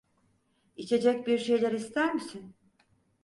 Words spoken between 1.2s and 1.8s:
bir şeyler